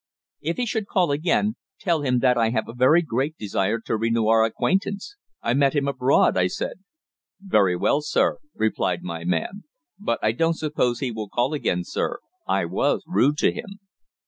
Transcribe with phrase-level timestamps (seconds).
[0.41, 3.95] "If he should call again, tell him that I have a very great desire to
[3.95, 5.15] renew our acquaintance.
[5.43, 6.79] I met him abroad," I said.
[7.39, 9.65] "Very well, sir," replied my man.
[9.99, 12.17] "But I don't suppose he will call again, sir.
[12.47, 13.77] I was rude to him."